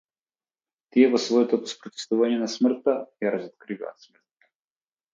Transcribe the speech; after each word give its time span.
Тие 0.95 1.09
во 1.15 1.19
своето 1.25 1.59
спротивставување 1.73 2.41
на 2.47 2.51
смртта 2.57 2.99
ја 3.29 3.37
разоткриваат 3.39 4.07
смртта. 4.09 4.55